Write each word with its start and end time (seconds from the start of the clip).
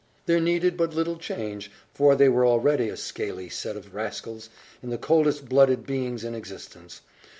There 0.25 0.39
needed 0.39 0.77
but 0.77 0.95
little 0.95 1.17
change, 1.17 1.69
for 1.93 2.15
they 2.15 2.27
were 2.27 2.43
already 2.43 2.89
a 2.89 2.97
scaly 2.97 3.49
set 3.49 3.75
of 3.77 3.93
rascals, 3.93 4.49
and 4.81 4.91
the 4.91 4.97
coldest 4.97 5.47
blooded 5.47 5.85
beings 5.85 6.23
in 6.23 6.33
existence. 6.33 7.01